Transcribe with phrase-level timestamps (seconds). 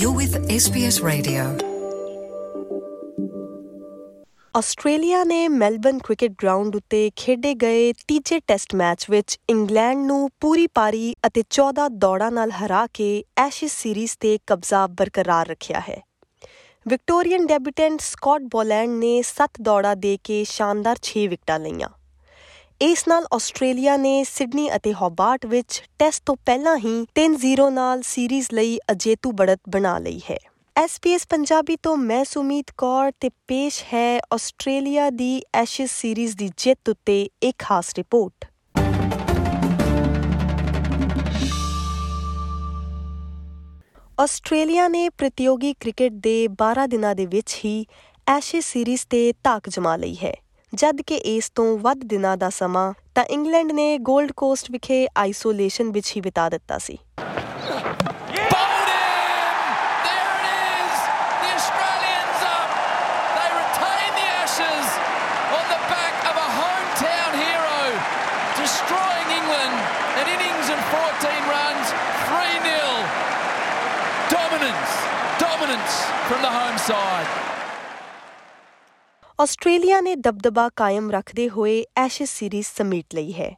[0.00, 1.42] You're with SBS Radio.
[4.54, 10.66] Australia ਨੇ Melbourne cricket ground ਉੱਤੇ ਖੇਡੇ ਗਏ ਤੀਜੇ ਟੈਸਟ ਮੈਚ ਵਿੱਚ ਇੰਗਲੈਂਡ ਨੂੰ ਪੂਰੀ
[10.66, 16.00] ਪਾਰੀ ਅਤੇ 14 ਦੌੜਾਂ ਨਾਲ ਹਰਾ ਕੇ ਐਸ਼ੇਜ਼ ਸੀਰੀਜ਼ ਤੇ ਕਬਜ਼ਾ ਬਰਕਰਾਰ ਰੱਖਿਆ ਹੈ
[16.86, 21.88] ਵਿਕਟੋਰੀਅਨ ਡੈਬਿਊਟੈਂਟ ਸਕਾਟ ਬੋਲੈਂਡ ਨੇ 7 ਦੌੜਾਂ ਦੇ ਕੇ ਸ਼ਾਨਦਾਰ 6 ਵਿਕਟਾਂ ਲਈਆਂ
[22.82, 28.46] ਇਸ ਨਾਲ ਆਸਟ੍ਰੇਲੀਆ ਨੇ ਸਿਡਨੀ ਅਤੇ ਹੋਬਾਰਟ ਵਿੱਚ ਟੈਸਟ ਤੋਂ ਪਹਿਲਾਂ ਹੀ 3-0 ਨਾਲ ਸੀਰੀਜ਼
[28.52, 30.36] ਲਈ ਅਜੇਤੂ ਬੜਤ ਬਣਾ ਲਈ ਹੈ।
[30.76, 36.88] SBS ਪੰਜਾਬੀ ਤੋਂ ਮੈਂ ਸੁਮੀਤ ਕੌਰ ਤੇ ਪੇਸ਼ ਹੈ ਆਸਟ੍ਰੇਲੀਆ ਦੀ ਐਸ਼ੇਜ਼ ਸੀਰੀਜ਼ ਦੀ ਜਿੱਤ
[36.88, 38.44] ਉੱਤੇ ਇੱਕ ਖਾਸ ਰਿਪੋਰਟ।
[44.20, 47.86] ਆਸਟ੍ਰੇਲੀਆ ਨੇ ਪ੍ਰਤੀਯੋਗੀ ਕ੍ਰਿਕਟ ਦੇ 12 ਦਿਨਾਂ ਦੇ ਵਿੱਚ ਹੀ
[48.26, 50.36] ਐਸ਼ੇਜ਼ ਸੀਰੀਜ਼ ਤੇ ਧਾਕ ਜਮਾ ਲਈ ਹੈ।
[50.74, 55.90] ਜਦ ਕਿ ਇਸ ਤੋਂ ਵੱਧ ਦਿਨਾਂ ਦਾ ਸਮਾਂ ਤਾਂ ਇੰਗਲੈਂਡ ਨੇ 골ਡ ਕੋਸਟ ਵਿਖੇ ਆਈਸੋਲੇਸ਼ਨ
[55.92, 56.98] ਵਿੱਚ ਹੀ ਬਿਤਾ ਦਿੱਤਾ ਸੀ
[58.52, 59.56] Bowled in!
[60.04, 61.00] There it is!
[61.40, 62.70] The Australians up!
[63.34, 64.94] They retain the Ashes
[65.58, 67.82] on the back of a hometown hero,
[68.62, 69.76] destroying England.
[70.22, 71.94] An innings and 14 runs,
[72.30, 72.96] 3 0.
[74.30, 74.98] Dominance,
[75.44, 77.49] dominance from the home side.
[79.40, 83.54] Australia ਨੇ ਦਬਦਬਾ ਕਾਇਮ ਰੱਖਦੇ ਹੋਏ Ashes series ਸਮੇਟ ਲਈ ਹੈ।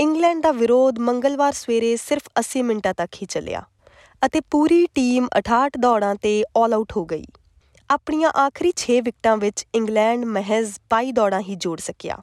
[0.00, 3.62] England ਦਾ ਵਿਰੋਧ ਮੰਗਲਵਾਰ ਸਵੇਰੇ ਸਿਰਫ 80 ਮਿੰਟਾਂ ਤੱਕ ਹੀ ਚੱਲਿਆ
[4.26, 7.24] ਅਤੇ ਪੂਰੀ ਟੀਮ 68 ਦੌੜਾਂ ਤੇ ਆਲ ਆਊਟ ਹੋ ਗਈ।
[7.90, 12.18] ਆਪਣੀਆਂ ਆਖਰੀ 6 ਵਿਕਟਾਂ ਵਿੱਚ ਇੰਗਲੈਂਡ ਮਹਿਜ਼ 22 ਦੌੜਾਂ ਹੀ ਜੋੜ ਸਕਿਆ।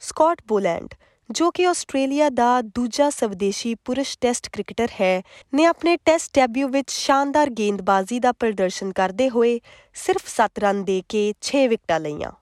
[0.00, 0.88] ਸਕਾਟ ਬੋਲੈਂਡ,
[1.30, 5.22] ਜੋ ਕਿ ਆਸਟ੍ਰੇਲੀਆ ਦਾ ਦੂਜਾ ਸਵਦੇਸ਼ੀ ਪੁਰਸ਼ ਟੈਸਟ ਕ੍ਰਿਕਟਰ ਹੈ,
[5.54, 9.60] ਨੇ ਆਪਣੇ ਟੈਸਟ ਡੈਬਿਊ ਵਿੱਚ ਸ਼ਾਨਦਾਰ ਗੇਂਦਬਾਜ਼ੀ ਦਾ ਪ੍ਰਦਰਸ਼ਨ ਕਰਦੇ ਹੋਏ
[9.94, 12.32] ਸਿਰਫ 7 ਰਨ ਦੇ ਕੇ 6 ਵਿਕਟਾਂ ਲਈਆਂ।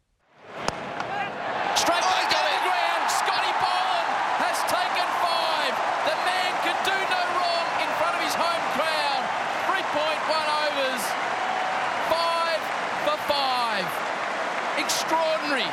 [14.78, 15.70] Extraordinary.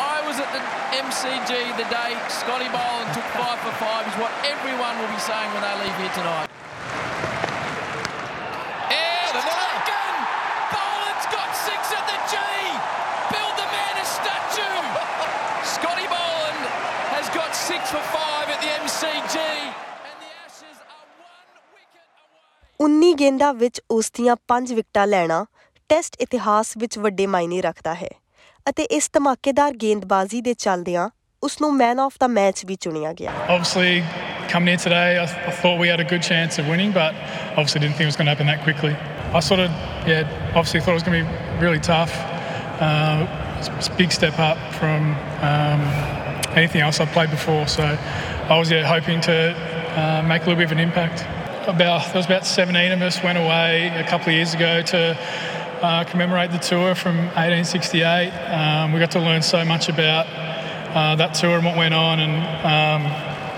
[0.00, 0.62] I was at the
[1.06, 5.50] MCG the day Scotty Boland took five for five, is what everyone will be saying
[5.54, 6.48] when they leave here tonight.
[8.90, 10.12] And taken!
[10.74, 12.34] Boland's got six at the G!
[13.32, 14.80] Build the man a statue!
[15.74, 16.62] Scotty Boland
[17.14, 19.36] has got six for five at the MCG.
[19.36, 22.88] And the Ashes are one wicket away.
[22.88, 25.44] 19 ਗੇਂਦਾਂ ਵਿੱਚ ਉਸ ਦੀਆਂ 5 ਵਿਕਟਾਂ ਲੈਣਾ
[25.89, 28.07] test ਇਤਿਹਾਸ ਵਿੱਚ ਵੱਡੇ ਮਾਇਨੇ ਰੱਖਦਾ ਹੈ
[28.69, 31.09] ਅਤੇ ਇਸ ਧਮਾਕੇਦਾਰ ਗੇਂਦਬਾਜ਼ੀ ਦੇ ਚੱਲਦਿਆਂ
[31.43, 33.91] ਉਸ ਨੂੰ ਮੈਨ ਆਫ ਦਾ ਮੈਚ ਵੀ ਚੁਣਿਆ ਗਿਆ Obviously,
[34.53, 37.19] coming here today, I, I thought we had a good chance of winning, but
[37.51, 38.93] obviously didn't think it was going to happen that quickly.
[39.39, 39.77] I sort of,
[40.11, 42.17] yeah, obviously thought it was going to be really tough.
[42.87, 45.07] Uh, it's a big step up from
[45.51, 45.85] um,
[46.61, 50.61] anything else I've played before, so I was yeah, hoping to uh, make a little
[50.63, 51.27] bit of an impact.
[51.67, 53.69] About there was about 17 of us went away
[54.03, 55.01] a couple of years ago to
[55.81, 58.31] uh, commemorate the tour from 1868.
[58.51, 60.25] Um, we got to learn so much about
[60.95, 62.19] uh, that tour and what went on.
[62.19, 63.01] And um,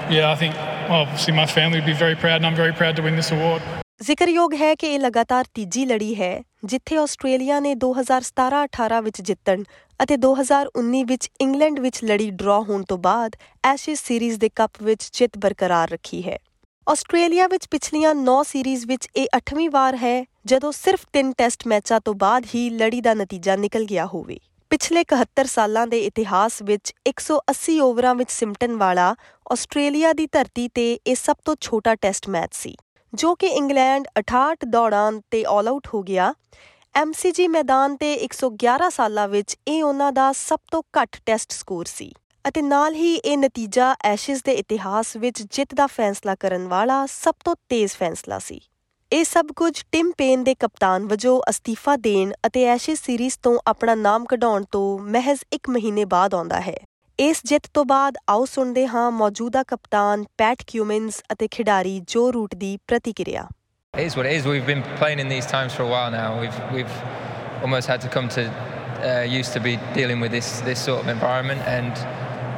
[0.09, 0.55] yeah, I think
[0.89, 3.31] well, obviously my family would be very proud, and I'm very proud to win this
[3.31, 3.61] award.
[4.03, 9.63] ਜ਼ਿਕਰਯੋਗ ਹੈ ਕਿ ਇਹ ਲਗਾਤਾਰ ਤੀਜੀ ਲੜੀ ਹੈ ਜਿੱਥੇ Australia ਨੇ 2017-18 ਵਿੱਚ ਜਿੱਤਣ
[10.03, 13.35] ਅਤੇ 2019 ਵਿੱਚ ਇੰਗਲੈਂਡ ਵਿੱਚ ਲੜੀ ਡਰਾ ਹੋਣ ਤੋਂ ਬਾਅਦ
[13.65, 16.37] ਐਸ਼ੇਜ਼ ਸੀਰੀਜ਼ ਦੇ ਕੱਪ ਵਿੱਚ ਜਿੱਤ ਬਰਕਰਾਰ ਰੱਖੀ ਹੈ
[16.87, 20.15] ਆਸਟ੍ਰੇਲੀਆ ਵਿੱਚ ਪਿਛਲੀਆਂ 9 ਸੀਰੀਜ਼ ਵਿੱਚ ਇਹ 8ਵੀਂ ਵਾਰ ਹੈ
[20.47, 24.37] ਜਦੋਂ ਸਿਰਫ 3 ਟੈਸਟ ਮੈਚਾਂ ਤੋਂ ਬਾਅਦ ਹੀ ਲੜੀ ਦਾ ਨਤੀਜਾ ਨਿਕਲ ਗਿਆ ਹੋਵੇ।
[24.71, 29.07] ਪਿਛਲੇ 71 ਸਾਲਾਂ ਦੇ ਇਤਿਹਾਸ ਵਿੱਚ 180 ਓਵਰਾਂ ਵਿੱਚ ਸਿਮਟਣ ਵਾਲਾ
[29.51, 32.75] ਆਸਟ੍ਰੇਲੀਆ ਦੀ ਧਰਤੀ ਤੇ ਇਹ ਸਭ ਤੋਂ ਛੋਟਾ ਟੈਸਟ ਮੈਚ ਸੀ,
[33.13, 36.33] ਜੋ ਕਿ ਇੰਗਲੈਂਡ 68 ਦੌੜਾਂ ਤੇ ਆਲ ਆਊਟ ਹੋ ਗਿਆ।
[36.95, 42.11] MCG ਮੈਦਾਨ ਤੇ 111 ਸਾਲਾਂ ਵਿੱਚ ਇਹ ਉਹਨਾਂ ਦਾ ਸਭ ਤੋਂ ਘੱਟ ਟੈਸਟ ਸਕੋਰ ਸੀ
[42.45, 47.35] ਅਤੇ ਨਾਲ ਹੀ ਇਹ ਨਤੀਜਾ ਐਸ਼ੇਜ਼ ਦੇ ਇਤਿਹਾਸ ਵਿੱਚ ਜਿੱਤ ਦਾ ਫੈਸਲਾ ਕਰਨ ਵਾਲਾ ਸਭ
[47.45, 48.61] ਤੋਂ ਤੇਜ਼ ਫੈਸਲਾ ਸੀ।
[49.11, 53.93] ਇਹ ਸਭ ਕੁਝ ਟਿਮ ਪੇਨ ਦੇ ਕਪਤਾਨ ਵਜੋਂ ਅਸਤੀਫਾ ਦੇਣ ਅਤੇ ਐਸ਼ੇਜ਼ ਸੀਰੀਜ਼ ਤੋਂ ਆਪਣਾ
[53.95, 56.73] ਨਾਮ ਕਢਾਉਣ ਤੋਂ ਮਹਿਜ਼ 1 ਮਹੀਨੇ ਬਾਅਦ ਆਉਂਦਾ ਹੈ
[57.19, 62.55] ਇਸ ਜਿੱਤ ਤੋਂ ਬਾਅਦ ਆਓ ਸੁਣਦੇ ਹਾਂ ਮੌਜੂਦਾ ਕਪਤਾਨ ਪੈਟ ਕਿਊਮਿਨਸ ਅਤੇ ਖਿਡਾਰੀ ਜੋ ਰੂਟ
[62.55, 63.47] ਦੀ ਪ੍ਰਤੀਕਿਰਿਆ
[63.93, 64.47] It is what it is.
[64.47, 66.27] We've been playing in these times for a while now.
[66.41, 66.97] We've we've
[67.61, 71.13] almost had to come to uh, used to be dealing with this this sort of
[71.13, 72.03] environment, and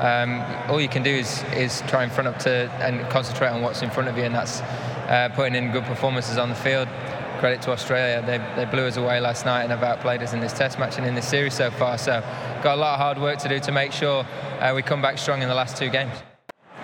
[0.10, 0.34] um,
[0.68, 1.36] all you can do is
[1.66, 2.56] is try and front up to
[2.88, 4.58] and concentrate on what's in front of you, and that's
[5.09, 6.89] uh, putting in good performances on the field.
[7.41, 10.41] Credit to Australia, they they blew us away last night and have outplayed us in
[10.41, 11.99] this Test match and in this series so far.
[11.99, 12.23] So,
[12.63, 14.25] got a lot of hard work to do to make sure
[14.61, 16.15] uh, we come back strong in the last two games.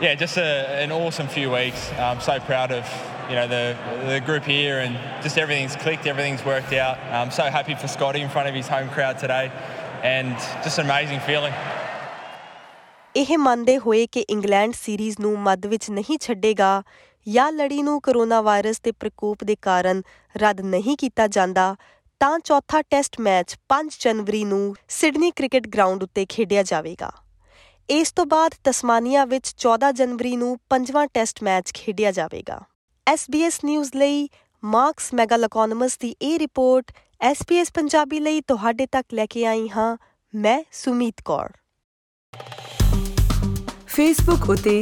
[0.01, 1.91] yeah, just a, an awesome few weeks.
[1.99, 2.85] I'm so proud of
[3.29, 3.77] you know the
[4.07, 6.97] the group here and just everything's clicked, everything's worked out.
[7.13, 9.53] I'm so happy for Scotty in front of his home crowd today,
[10.03, 10.35] and
[10.65, 11.55] just an amazing feeling.
[13.17, 16.83] ਇਹ ਮੰਨਦੇ ਹੋਏ ਕਿ England series ਨੂੰ ਮੱਧ ਵਿੱਚ ਨਹੀਂ ਛੱਡੇਗਾ
[17.28, 20.02] ਜਾਂ ਲੜੀ ਨੂੰ ਕਰੋਨਾ ਵਾਇਰਸ ਦੇ ਪ੍ਰਕੋਪ ਦੇ ਕਾਰਨ
[20.38, 21.76] ਰੱਦ ਨਹੀਂ ਕੀਤਾ ਜਾਂਦਾ,
[22.20, 27.12] ਤਾਂ ਚੌਥਾ ਟੈਸਟ ਮੈਚ 5 ਜਨਵਰੀ ਨੂੰ ਸਿਡਨੀ ਕ੍ਰਿਕਟ ਗਰਾਊਂਡ ਉੱਤੇ ਖੇਡਿਆ ਜਾਵੇਗਾ।
[27.90, 32.62] ਇਸ ਤੋਂ ਬਾਅਦ ਤਸਮਾਨੀਆ ਵਿੱਚ 14 ਜਨਵਰੀ ਨੂੰ ਪੰਜਵਾਂ ਟੈਸਟ ਮੈਚ ਖੇਡਿਆ ਜਾਵੇਗਾ।
[33.14, 34.30] SBS ਨਿਊਜ਼ ਲਈ
[34.64, 36.92] ਮਾਰਕਸ ਮੈਗਾਲੋਕੋਨਮਸ ਦੀ ਇਹ ਰਿਪੋਰਟ
[37.32, 39.98] SBS ਪੰਜਾਬੀ ਲਈ ਤੁਹਾਡੇ ਤੱਕ ਲੈ ਕੇ ਆਈ ਹਾਂ।
[40.36, 41.50] ਮੈਂ ਸੁਮੀਤ ਕੌਰ।
[43.88, 44.82] ਫੇਸਬੁੱਕ ਉਤੇ